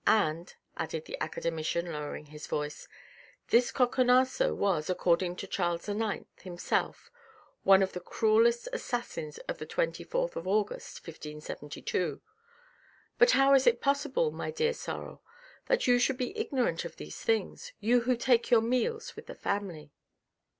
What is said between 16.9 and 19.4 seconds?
these things— you who take your meals with the